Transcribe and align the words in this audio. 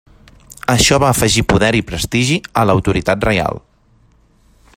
Això 0.73 0.97
va 1.03 1.11
afegir 1.15 1.43
poder 1.53 1.69
i 1.81 1.83
prestigi 1.91 2.39
a 2.63 2.67
l'autoritat 2.71 3.31
reial. 3.31 3.63